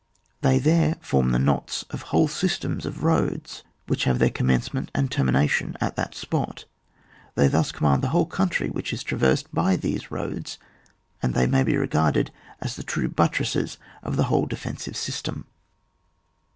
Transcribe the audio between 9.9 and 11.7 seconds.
roads, and they may